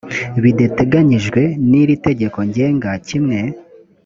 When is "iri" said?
1.81-1.95